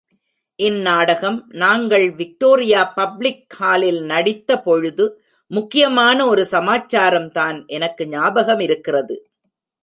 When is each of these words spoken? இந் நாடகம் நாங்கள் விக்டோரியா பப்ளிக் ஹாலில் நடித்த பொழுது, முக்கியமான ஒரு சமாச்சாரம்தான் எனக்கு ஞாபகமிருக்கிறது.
இந் 0.59 0.79
நாடகம் 0.81 1.49
நாங்கள் 1.53 2.05
விக்டோரியா 2.11 2.81
பப்ளிக் 2.95 3.45
ஹாலில் 3.49 4.01
நடித்த 4.03 4.59
பொழுது, 4.61 5.05
முக்கியமான 5.51 6.27
ஒரு 6.27 6.45
சமாச்சாரம்தான் 6.51 7.67
எனக்கு 7.67 8.05
ஞாபகமிருக்கிறது. 8.05 9.17